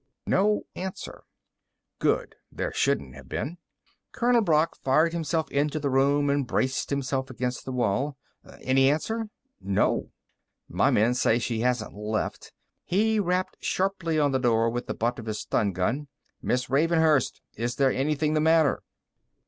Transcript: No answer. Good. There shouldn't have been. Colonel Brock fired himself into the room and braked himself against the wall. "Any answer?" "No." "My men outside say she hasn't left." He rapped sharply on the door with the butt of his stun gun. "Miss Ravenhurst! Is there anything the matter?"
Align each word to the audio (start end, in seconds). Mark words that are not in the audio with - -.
No 0.25 0.63
answer. 0.75 1.21
Good. 1.99 2.33
There 2.51 2.73
shouldn't 2.73 3.13
have 3.13 3.29
been. 3.29 3.59
Colonel 4.11 4.41
Brock 4.41 4.75
fired 4.77 5.13
himself 5.13 5.51
into 5.51 5.79
the 5.79 5.91
room 5.91 6.27
and 6.27 6.47
braked 6.47 6.89
himself 6.89 7.29
against 7.29 7.65
the 7.65 7.71
wall. 7.71 8.17
"Any 8.61 8.89
answer?" 8.89 9.29
"No." 9.61 10.09
"My 10.67 10.89
men 10.89 11.11
outside 11.11 11.33
say 11.33 11.37
she 11.37 11.59
hasn't 11.59 11.93
left." 11.93 12.51
He 12.83 13.19
rapped 13.19 13.63
sharply 13.63 14.17
on 14.17 14.31
the 14.31 14.39
door 14.39 14.71
with 14.71 14.87
the 14.87 14.95
butt 14.95 15.19
of 15.19 15.27
his 15.27 15.37
stun 15.37 15.71
gun. 15.71 16.07
"Miss 16.41 16.67
Ravenhurst! 16.67 17.39
Is 17.53 17.75
there 17.75 17.91
anything 17.91 18.33
the 18.33 18.41
matter?" 18.41 18.81